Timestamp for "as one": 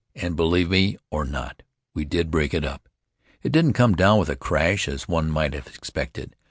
4.87-5.29